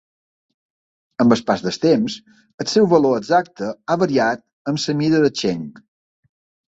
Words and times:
Amb 1.25 1.35
el 1.35 1.43
pas 1.49 1.61
del 1.65 1.75
temps, 1.83 2.15
el 2.65 2.69
seu 2.73 2.89
valor 2.95 3.19
exacte 3.21 3.69
ha 3.95 3.99
variat 4.05 4.43
amb 4.73 4.85
la 4.87 4.97
mida 5.03 5.25
del 5.27 5.33
"sheng". 5.43 5.69